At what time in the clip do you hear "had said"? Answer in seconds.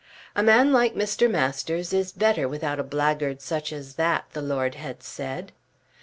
4.73-5.51